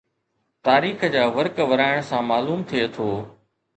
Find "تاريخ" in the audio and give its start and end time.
0.67-1.03